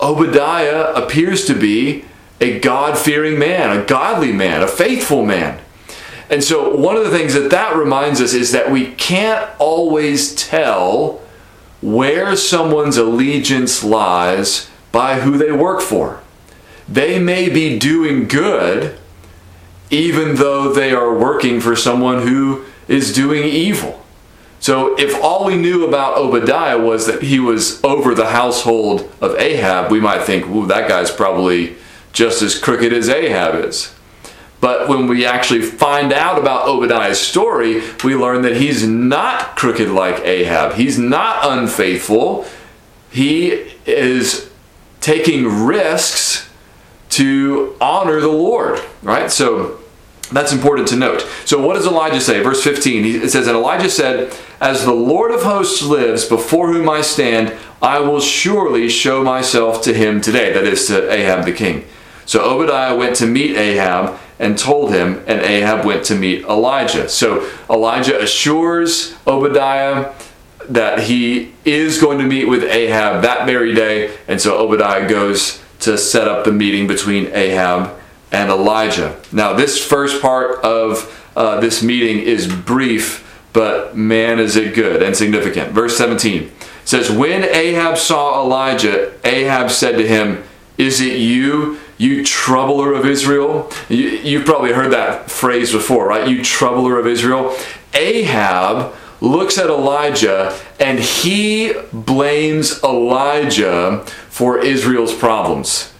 Obadiah 0.00 0.90
appears 0.94 1.44
to 1.44 1.54
be 1.54 2.06
a 2.40 2.58
God 2.60 2.96
fearing 2.96 3.38
man, 3.38 3.78
a 3.78 3.84
godly 3.84 4.32
man, 4.32 4.62
a 4.62 4.66
faithful 4.66 5.22
man. 5.22 5.60
And 6.30 6.42
so, 6.42 6.74
one 6.74 6.96
of 6.96 7.04
the 7.04 7.10
things 7.10 7.34
that 7.34 7.50
that 7.50 7.76
reminds 7.76 8.22
us 8.22 8.32
is 8.32 8.52
that 8.52 8.70
we 8.70 8.92
can't 8.92 9.50
always 9.58 10.34
tell 10.34 11.20
where 11.82 12.34
someone's 12.36 12.96
allegiance 12.96 13.84
lies 13.84 14.70
by 14.92 15.20
who 15.20 15.36
they 15.36 15.52
work 15.52 15.82
for. 15.82 16.22
They 16.88 17.18
may 17.18 17.50
be 17.50 17.78
doing 17.78 18.28
good 18.28 18.98
even 19.92 20.36
though 20.36 20.72
they 20.72 20.92
are 20.92 21.14
working 21.14 21.60
for 21.60 21.76
someone 21.76 22.26
who 22.26 22.64
is 22.88 23.12
doing 23.12 23.44
evil. 23.44 24.02
So 24.58 24.98
if 24.98 25.14
all 25.22 25.44
we 25.44 25.56
knew 25.56 25.86
about 25.86 26.16
Obadiah 26.16 26.78
was 26.78 27.06
that 27.06 27.22
he 27.22 27.38
was 27.38 27.82
over 27.84 28.14
the 28.14 28.30
household 28.30 29.12
of 29.20 29.38
Ahab, 29.38 29.90
we 29.90 30.00
might 30.00 30.22
think, 30.22 30.46
ooh, 30.46 30.66
that 30.66 30.88
guy's 30.88 31.10
probably 31.10 31.76
just 32.12 32.42
as 32.42 32.58
crooked 32.58 32.92
as 32.92 33.08
Ahab 33.08 33.64
is. 33.64 33.94
But 34.60 34.88
when 34.88 35.08
we 35.08 35.26
actually 35.26 35.62
find 35.62 36.12
out 36.12 36.38
about 36.38 36.68
Obadiah's 36.68 37.20
story, 37.20 37.82
we 38.04 38.14
learn 38.14 38.42
that 38.42 38.56
he's 38.56 38.86
not 38.86 39.56
crooked 39.56 39.88
like 39.88 40.24
Ahab. 40.24 40.74
He's 40.74 40.98
not 40.98 41.38
unfaithful. 41.42 42.46
He 43.10 43.74
is 43.84 44.48
taking 45.00 45.66
risks 45.66 46.48
to 47.10 47.76
honor 47.80 48.20
the 48.20 48.28
Lord, 48.28 48.80
right? 49.02 49.30
So 49.30 49.81
that's 50.32 50.52
important 50.52 50.88
to 50.88 50.96
note. 50.96 51.26
So, 51.44 51.64
what 51.64 51.74
does 51.74 51.86
Elijah 51.86 52.20
say? 52.20 52.42
Verse 52.42 52.62
15, 52.62 53.04
it 53.22 53.30
says, 53.30 53.46
And 53.46 53.56
Elijah 53.56 53.90
said, 53.90 54.34
As 54.60 54.84
the 54.84 54.92
Lord 54.92 55.30
of 55.30 55.42
hosts 55.42 55.82
lives, 55.82 56.24
before 56.24 56.72
whom 56.72 56.88
I 56.88 57.02
stand, 57.02 57.56
I 57.80 58.00
will 58.00 58.20
surely 58.20 58.88
show 58.88 59.22
myself 59.22 59.82
to 59.82 59.94
him 59.94 60.20
today. 60.20 60.52
That 60.52 60.64
is 60.64 60.86
to 60.86 61.10
Ahab 61.10 61.44
the 61.44 61.52
king. 61.52 61.84
So, 62.24 62.42
Obadiah 62.42 62.96
went 62.96 63.16
to 63.16 63.26
meet 63.26 63.56
Ahab 63.56 64.18
and 64.38 64.58
told 64.58 64.92
him, 64.92 65.22
and 65.26 65.40
Ahab 65.40 65.84
went 65.84 66.04
to 66.06 66.14
meet 66.14 66.44
Elijah. 66.44 67.08
So, 67.08 67.48
Elijah 67.68 68.20
assures 68.20 69.14
Obadiah 69.26 70.12
that 70.68 71.00
he 71.00 71.52
is 71.64 72.00
going 72.00 72.18
to 72.18 72.24
meet 72.24 72.48
with 72.48 72.62
Ahab 72.62 73.22
that 73.22 73.46
very 73.46 73.74
day. 73.74 74.16
And 74.28 74.40
so, 74.40 74.58
Obadiah 74.58 75.08
goes 75.08 75.62
to 75.80 75.98
set 75.98 76.28
up 76.28 76.44
the 76.44 76.52
meeting 76.52 76.86
between 76.86 77.26
Ahab 77.34 77.98
and 78.32 78.50
Elijah. 78.50 79.20
Now, 79.30 79.52
this 79.52 79.84
first 79.84 80.20
part 80.22 80.64
of 80.64 81.30
uh, 81.36 81.60
this 81.60 81.82
meeting 81.82 82.18
is 82.18 82.52
brief, 82.52 83.28
but 83.52 83.96
man, 83.96 84.38
is 84.38 84.56
it 84.56 84.74
good 84.74 85.02
and 85.02 85.16
significant. 85.16 85.72
Verse 85.72 85.96
17 85.96 86.50
says, 86.84 87.10
When 87.10 87.44
Ahab 87.44 87.98
saw 87.98 88.42
Elijah, 88.42 89.12
Ahab 89.24 89.70
said 89.70 89.96
to 89.96 90.06
him, 90.06 90.42
Is 90.78 91.00
it 91.00 91.18
you, 91.18 91.78
you 91.98 92.24
troubler 92.24 92.94
of 92.94 93.06
Israel? 93.06 93.70
You, 93.88 94.08
you've 94.08 94.46
probably 94.46 94.72
heard 94.72 94.92
that 94.92 95.30
phrase 95.30 95.72
before, 95.72 96.08
right? 96.08 96.26
You 96.26 96.42
troubler 96.42 96.98
of 96.98 97.06
Israel. 97.06 97.56
Ahab 97.94 98.94
looks 99.20 99.56
at 99.58 99.66
Elijah 99.66 100.58
and 100.80 100.98
he 100.98 101.72
blames 101.92 102.82
Elijah 102.82 104.04
for 104.28 104.58
Israel's 104.58 105.14
problems. 105.14 105.91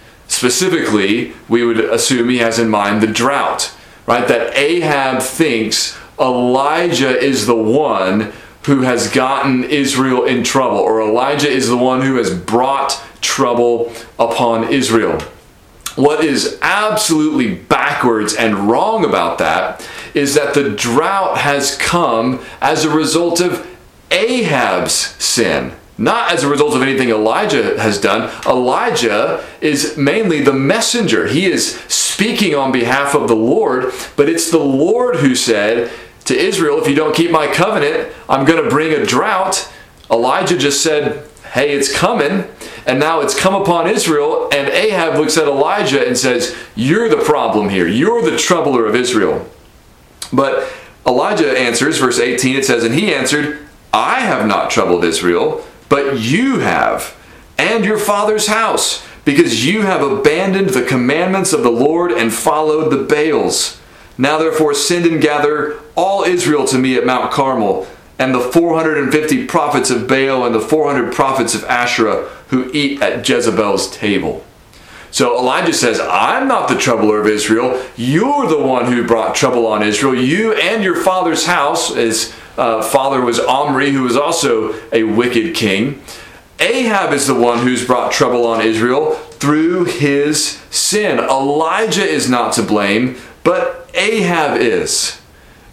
Specifically, 0.42 1.34
we 1.48 1.64
would 1.64 1.78
assume 1.78 2.28
he 2.28 2.38
has 2.38 2.58
in 2.58 2.68
mind 2.68 3.00
the 3.00 3.06
drought, 3.06 3.72
right? 4.06 4.26
That 4.26 4.58
Ahab 4.58 5.22
thinks 5.22 5.96
Elijah 6.18 7.16
is 7.16 7.46
the 7.46 7.54
one 7.54 8.32
who 8.64 8.80
has 8.80 9.08
gotten 9.08 9.62
Israel 9.62 10.24
in 10.24 10.42
trouble, 10.42 10.78
or 10.78 11.00
Elijah 11.00 11.48
is 11.48 11.68
the 11.68 11.76
one 11.76 12.02
who 12.02 12.16
has 12.16 12.36
brought 12.36 13.00
trouble 13.20 13.92
upon 14.18 14.72
Israel. 14.72 15.20
What 15.94 16.24
is 16.24 16.58
absolutely 16.60 17.54
backwards 17.54 18.34
and 18.34 18.68
wrong 18.68 19.04
about 19.04 19.38
that 19.38 19.88
is 20.12 20.34
that 20.34 20.54
the 20.54 20.70
drought 20.70 21.38
has 21.38 21.76
come 21.76 22.44
as 22.60 22.84
a 22.84 22.90
result 22.90 23.40
of 23.40 23.64
Ahab's 24.10 24.92
sin 24.92 25.76
not 26.02 26.32
as 26.32 26.42
a 26.42 26.48
result 26.48 26.74
of 26.74 26.82
anything 26.82 27.10
Elijah 27.10 27.80
has 27.80 28.00
done. 28.00 28.28
Elijah 28.44 29.46
is 29.60 29.96
mainly 29.96 30.42
the 30.42 30.52
messenger. 30.52 31.28
He 31.28 31.46
is 31.46 31.76
speaking 31.82 32.56
on 32.56 32.72
behalf 32.72 33.14
of 33.14 33.28
the 33.28 33.36
Lord, 33.36 33.92
but 34.16 34.28
it's 34.28 34.50
the 34.50 34.58
Lord 34.58 35.16
who 35.16 35.36
said 35.36 35.92
to 36.24 36.36
Israel, 36.36 36.80
If 36.80 36.88
you 36.88 36.96
don't 36.96 37.14
keep 37.14 37.30
my 37.30 37.46
covenant, 37.46 38.12
I'm 38.28 38.44
going 38.44 38.62
to 38.62 38.68
bring 38.68 38.92
a 38.92 39.06
drought. 39.06 39.72
Elijah 40.10 40.58
just 40.58 40.82
said, 40.82 41.28
Hey, 41.52 41.72
it's 41.72 41.94
coming. 41.94 42.48
And 42.84 42.98
now 42.98 43.20
it's 43.20 43.38
come 43.38 43.54
upon 43.54 43.86
Israel, 43.86 44.48
and 44.52 44.68
Ahab 44.68 45.14
looks 45.14 45.38
at 45.38 45.46
Elijah 45.46 46.04
and 46.04 46.18
says, 46.18 46.56
You're 46.74 47.08
the 47.08 47.22
problem 47.22 47.68
here. 47.68 47.86
You're 47.86 48.22
the 48.22 48.36
troubler 48.36 48.86
of 48.86 48.96
Israel. 48.96 49.48
But 50.32 50.68
Elijah 51.06 51.56
answers, 51.56 51.98
verse 51.98 52.18
18, 52.18 52.56
it 52.56 52.64
says, 52.64 52.82
And 52.82 52.92
he 52.92 53.14
answered, 53.14 53.68
I 53.92 54.20
have 54.20 54.48
not 54.48 54.70
troubled 54.70 55.04
Israel 55.04 55.64
but 55.92 56.18
you 56.18 56.60
have, 56.60 57.14
and 57.58 57.84
your 57.84 57.98
father's 57.98 58.46
house, 58.46 59.06
because 59.26 59.66
you 59.66 59.82
have 59.82 60.00
abandoned 60.00 60.70
the 60.70 60.86
commandments 60.86 61.52
of 61.52 61.62
the 61.62 61.70
Lord 61.70 62.10
and 62.10 62.32
followed 62.32 62.88
the 62.88 63.04
Baals. 63.04 63.78
Now 64.16 64.38
therefore 64.38 64.72
send 64.72 65.04
and 65.04 65.20
gather 65.20 65.78
all 65.94 66.24
Israel 66.24 66.66
to 66.68 66.78
me 66.78 66.96
at 66.96 67.04
Mount 67.04 67.30
Carmel, 67.30 67.86
and 68.18 68.34
the 68.34 68.40
450 68.40 69.46
prophets 69.46 69.90
of 69.90 70.08
Baal 70.08 70.46
and 70.46 70.54
the 70.54 70.60
400 70.60 71.12
prophets 71.12 71.54
of 71.54 71.62
Asherah 71.64 72.26
who 72.48 72.70
eat 72.72 73.02
at 73.02 73.28
Jezebel's 73.28 73.94
table. 73.94 74.46
So 75.10 75.38
Elijah 75.38 75.74
says, 75.74 76.00
I'm 76.00 76.48
not 76.48 76.70
the 76.70 76.78
troubler 76.78 77.20
of 77.20 77.26
Israel. 77.26 77.84
You're 77.98 78.46
the 78.46 78.62
one 78.62 78.90
who 78.90 79.06
brought 79.06 79.34
trouble 79.34 79.66
on 79.66 79.82
Israel. 79.82 80.14
You 80.14 80.54
and 80.54 80.82
your 80.82 80.96
father's 80.96 81.44
house, 81.44 81.94
as 81.94 82.34
uh, 82.56 82.82
father 82.82 83.20
was 83.20 83.38
Omri, 83.40 83.90
who 83.90 84.02
was 84.02 84.16
also 84.16 84.74
a 84.92 85.04
wicked 85.04 85.54
king. 85.54 86.02
Ahab 86.60 87.12
is 87.12 87.26
the 87.26 87.34
one 87.34 87.58
who's 87.58 87.86
brought 87.86 88.12
trouble 88.12 88.46
on 88.46 88.60
Israel 88.60 89.14
through 89.14 89.84
his 89.84 90.60
sin. 90.70 91.18
Elijah 91.18 92.04
is 92.04 92.30
not 92.30 92.52
to 92.54 92.62
blame, 92.62 93.16
but 93.42 93.90
Ahab 93.94 94.60
is. 94.60 95.20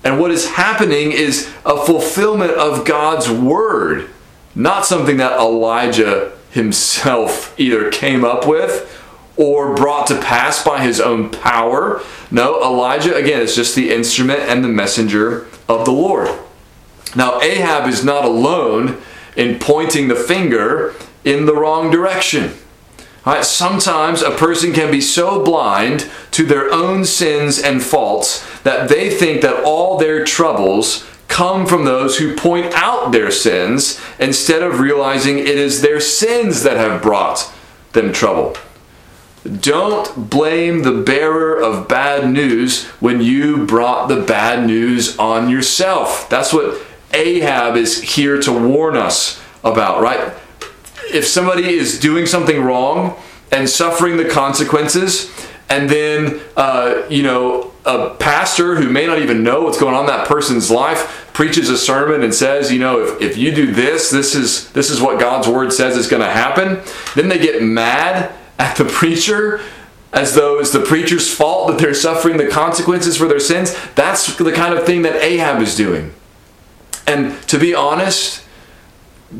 And 0.03 0.19
what 0.19 0.31
is 0.31 0.51
happening 0.51 1.11
is 1.11 1.47
a 1.65 1.77
fulfillment 1.85 2.51
of 2.51 2.85
God's 2.85 3.29
word, 3.29 4.09
not 4.55 4.85
something 4.85 5.17
that 5.17 5.37
Elijah 5.37 6.31
himself 6.51 7.53
either 7.59 7.91
came 7.91 8.23
up 8.23 8.47
with 8.47 8.95
or 9.37 9.75
brought 9.75 10.07
to 10.07 10.19
pass 10.19 10.63
by 10.63 10.81
his 10.83 10.99
own 10.99 11.29
power. 11.29 12.01
No, 12.31 12.61
Elijah, 12.61 13.15
again, 13.15 13.41
is 13.41 13.55
just 13.55 13.75
the 13.75 13.91
instrument 13.91 14.39
and 14.41 14.63
the 14.63 14.69
messenger 14.69 15.47
of 15.67 15.85
the 15.85 15.91
Lord. 15.91 16.29
Now, 17.15 17.41
Ahab 17.41 17.87
is 17.87 18.03
not 18.03 18.25
alone 18.25 19.01
in 19.35 19.59
pointing 19.59 20.07
the 20.07 20.15
finger 20.15 20.93
in 21.23 21.45
the 21.45 21.55
wrong 21.55 21.91
direction. 21.91 22.53
Sometimes 23.41 24.21
a 24.21 24.31
person 24.31 24.73
can 24.73 24.91
be 24.91 25.01
so 25.01 25.43
blind 25.43 26.09
to 26.31 26.45
their 26.45 26.71
own 26.73 27.05
sins 27.05 27.59
and 27.59 27.81
faults 27.83 28.43
that 28.61 28.89
they 28.89 29.09
think 29.09 29.41
that 29.41 29.63
all 29.63 29.97
their 29.97 30.23
troubles 30.25 31.05
come 31.27 31.67
from 31.67 31.85
those 31.85 32.17
who 32.17 32.35
point 32.35 32.73
out 32.73 33.11
their 33.11 33.29
sins 33.29 34.01
instead 34.19 34.63
of 34.63 34.79
realizing 34.79 35.37
it 35.37 35.47
is 35.47 35.81
their 35.81 35.99
sins 35.99 36.63
that 36.63 36.77
have 36.77 37.03
brought 37.03 37.51
them 37.93 38.11
trouble. 38.11 38.57
Don't 39.61 40.29
blame 40.29 40.81
the 40.81 40.91
bearer 40.91 41.55
of 41.55 41.87
bad 41.87 42.29
news 42.29 42.85
when 42.99 43.21
you 43.21 43.65
brought 43.65 44.07
the 44.07 44.21
bad 44.21 44.65
news 44.65 45.17
on 45.17 45.49
yourself. 45.49 46.27
That's 46.29 46.51
what 46.51 46.81
Ahab 47.13 47.75
is 47.75 48.01
here 48.01 48.41
to 48.41 48.51
warn 48.51 48.95
us 48.95 49.41
about, 49.63 50.01
right? 50.01 50.33
If 51.11 51.25
somebody 51.25 51.67
is 51.67 51.99
doing 51.99 52.25
something 52.25 52.61
wrong 52.61 53.17
and 53.51 53.69
suffering 53.69 54.17
the 54.17 54.29
consequences, 54.29 55.31
and 55.69 55.89
then 55.89 56.41
uh, 56.55 57.03
you 57.09 57.23
know 57.23 57.71
a 57.85 58.15
pastor 58.15 58.75
who 58.75 58.89
may 58.89 59.07
not 59.07 59.19
even 59.19 59.43
know 59.43 59.63
what's 59.63 59.79
going 59.79 59.95
on 59.95 60.01
in 60.01 60.07
that 60.07 60.27
person's 60.27 60.69
life 60.69 61.29
preaches 61.33 61.69
a 61.69 61.77
sermon 61.77 62.23
and 62.23 62.33
says, 62.33 62.71
you 62.71 62.79
know, 62.79 63.01
if, 63.01 63.21
if 63.21 63.37
you 63.37 63.53
do 63.53 63.71
this, 63.71 64.09
this 64.09 64.35
is 64.35 64.71
this 64.71 64.89
is 64.89 65.01
what 65.01 65.19
God's 65.19 65.47
word 65.47 65.71
says 65.73 65.97
is 65.97 66.07
going 66.07 66.21
to 66.21 66.29
happen. 66.29 66.79
Then 67.15 67.29
they 67.29 67.39
get 67.39 67.63
mad 67.63 68.31
at 68.57 68.77
the 68.77 68.85
preacher 68.99 69.61
as 70.11 70.33
though 70.33 70.59
it's 70.59 70.71
the 70.71 70.81
preacher's 70.81 71.31
fault 71.33 71.69
that 71.69 71.77
they're 71.79 71.93
suffering 71.93 72.37
the 72.37 72.47
consequences 72.47 73.15
for 73.15 73.27
their 73.27 73.39
sins. 73.39 73.75
That's 73.95 74.35
the 74.37 74.51
kind 74.51 74.73
of 74.73 74.85
thing 74.85 75.03
that 75.03 75.15
Ahab 75.15 75.61
is 75.61 75.75
doing. 75.75 76.13
And 77.09 77.41
to 77.47 77.57
be 77.57 77.73
honest, 77.73 78.45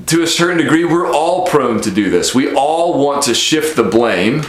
to 0.07 0.23
a 0.23 0.27
certain 0.27 0.57
degree, 0.57 0.85
we're 0.85 1.11
all 1.11 1.45
prone 1.45 1.79
to 1.81 1.91
do 1.91 2.09
this. 2.09 2.33
We 2.33 2.51
all 2.51 3.05
want 3.05 3.23
to 3.25 3.35
shift 3.35 3.75
the 3.75 3.83
blame 3.83 4.41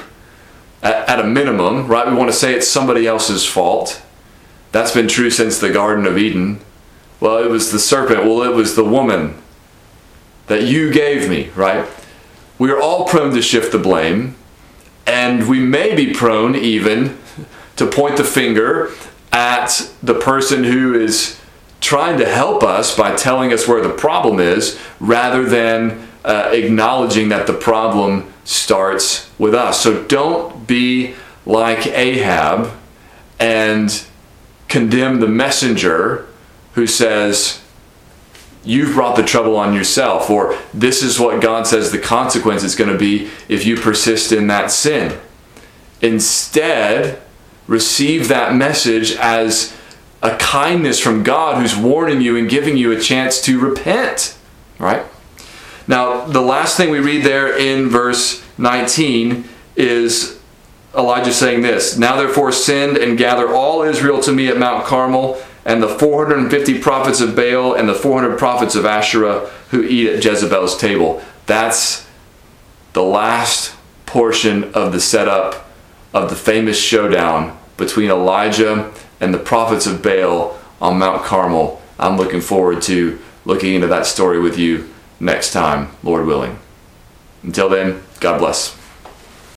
at, 0.82 1.06
at, 1.06 1.20
a 1.20 1.24
minimum, 1.24 1.86
right? 1.86 2.06
We 2.06 2.14
want 2.14 2.30
to 2.30 2.36
say 2.36 2.54
it's 2.54 2.66
somebody 2.66 3.06
else's 3.06 3.44
fault. 3.44 4.00
That's 4.72 4.92
been 4.92 5.06
true 5.06 5.28
since 5.28 5.58
the 5.58 5.70
Garden 5.70 6.06
of 6.06 6.16
Eden. 6.16 6.60
Well, 7.20 7.36
it 7.36 7.50
was 7.50 7.72
the 7.72 7.78
serpent. 7.78 8.24
Well, 8.24 8.42
it 8.42 8.54
was 8.54 8.74
the 8.74 8.84
woman 8.84 9.36
that 10.46 10.62
you 10.62 10.90
gave 10.90 11.28
me, 11.28 11.50
right? 11.50 11.86
We 12.58 12.70
are 12.70 12.80
all 12.80 13.04
prone 13.04 13.34
to 13.34 13.42
shift 13.42 13.70
the 13.70 13.78
blame, 13.78 14.34
and 15.06 15.46
we 15.46 15.60
may 15.60 15.94
be 15.94 16.14
prone 16.14 16.56
even 16.56 17.18
to 17.76 17.86
point 17.86 18.16
the 18.16 18.24
finger 18.24 18.92
at 19.30 19.92
the 20.02 20.14
person 20.14 20.64
who 20.64 20.94
is 20.94 21.39
trying 21.90 22.16
to 22.16 22.24
help 22.24 22.62
us 22.62 22.96
by 22.96 23.12
telling 23.16 23.52
us 23.52 23.66
where 23.66 23.82
the 23.82 23.92
problem 23.92 24.38
is 24.38 24.78
rather 25.00 25.44
than 25.44 26.06
uh, 26.24 26.48
acknowledging 26.52 27.30
that 27.30 27.48
the 27.48 27.52
problem 27.52 28.32
starts 28.44 29.28
with 29.40 29.52
us. 29.52 29.80
So 29.80 30.04
don't 30.04 30.68
be 30.68 31.16
like 31.44 31.88
Ahab 31.88 32.70
and 33.40 34.04
condemn 34.68 35.18
the 35.18 35.26
messenger 35.26 36.28
who 36.74 36.86
says, 36.86 37.60
You've 38.62 38.94
brought 38.94 39.16
the 39.16 39.24
trouble 39.24 39.56
on 39.56 39.74
yourself, 39.74 40.30
or 40.30 40.56
this 40.72 41.02
is 41.02 41.18
what 41.18 41.42
God 41.42 41.66
says 41.66 41.90
the 41.90 41.98
consequence 41.98 42.62
is 42.62 42.76
going 42.76 42.92
to 42.92 42.98
be 42.98 43.28
if 43.48 43.66
you 43.66 43.74
persist 43.74 44.30
in 44.30 44.46
that 44.46 44.70
sin. 44.70 45.18
Instead, 46.00 47.20
receive 47.66 48.28
that 48.28 48.54
message 48.54 49.16
as 49.16 49.76
a 50.22 50.36
kindness 50.36 51.00
from 51.00 51.22
God 51.22 51.60
who's 51.60 51.76
warning 51.76 52.20
you 52.20 52.36
and 52.36 52.48
giving 52.48 52.76
you 52.76 52.92
a 52.92 53.00
chance 53.00 53.40
to 53.42 53.58
repent, 53.58 54.36
right? 54.78 55.04
Now, 55.86 56.24
the 56.26 56.42
last 56.42 56.76
thing 56.76 56.90
we 56.90 57.00
read 57.00 57.24
there 57.24 57.56
in 57.56 57.88
verse 57.88 58.44
19 58.58 59.48
is 59.76 60.38
Elijah 60.96 61.32
saying 61.32 61.62
this 61.62 61.96
Now 61.96 62.16
therefore 62.16 62.52
send 62.52 62.96
and 62.96 63.16
gather 63.16 63.48
all 63.48 63.82
Israel 63.82 64.20
to 64.22 64.32
me 64.32 64.48
at 64.48 64.58
Mount 64.58 64.84
Carmel, 64.84 65.40
and 65.64 65.82
the 65.82 65.88
450 65.88 66.78
prophets 66.80 67.20
of 67.20 67.36
Baal 67.36 67.74
and 67.74 67.88
the 67.88 67.94
400 67.94 68.38
prophets 68.38 68.74
of 68.74 68.86
Asherah 68.86 69.50
who 69.70 69.82
eat 69.82 70.08
at 70.08 70.24
Jezebel's 70.24 70.76
table. 70.76 71.22
That's 71.46 72.06
the 72.92 73.02
last 73.02 73.74
portion 74.06 74.72
of 74.74 74.92
the 74.92 75.00
setup 75.00 75.70
of 76.12 76.30
the 76.30 76.36
famous 76.36 76.80
showdown 76.80 77.56
between 77.76 78.10
Elijah 78.10 78.92
and 79.20 79.34
the 79.34 79.38
prophets 79.38 79.86
of 79.86 80.02
Baal 80.02 80.58
on 80.80 80.98
Mount 80.98 81.24
Carmel. 81.24 81.80
I'm 81.98 82.16
looking 82.16 82.40
forward 82.40 82.82
to 82.82 83.18
looking 83.44 83.74
into 83.74 83.86
that 83.88 84.06
story 84.06 84.40
with 84.40 84.58
you 84.58 84.88
next 85.18 85.52
time, 85.52 85.90
Lord 86.02 86.26
willing. 86.26 86.58
Until 87.42 87.68
then, 87.68 88.02
God 88.20 88.38
bless. 88.38 88.79